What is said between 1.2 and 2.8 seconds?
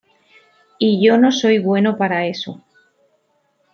soy bueno para eso.